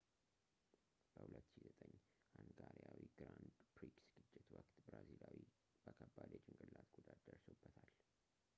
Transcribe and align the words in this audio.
በ 1.15 1.19
2009 1.33 1.99
ሃንጋሪያዊ 2.37 3.01
ግራንድ 3.19 3.51
ፕሪክስ 3.75 4.07
ግጭት 4.15 4.47
ወቅት 4.55 4.75
ብራዚላዊው 4.87 5.45
በከባድ 5.85 6.31
የጭንቅላት 6.37 6.89
ጉዳት 6.97 7.21
ደርሶበታል 7.29 7.89